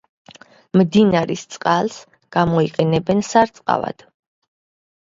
მდინარის 0.79 1.43
წყალს 1.57 1.99
გამოიყენებენ 2.39 3.23
სარწყავად. 3.33 4.09